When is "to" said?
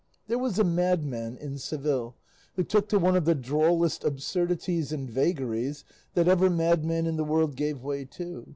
2.89-2.97, 8.05-8.47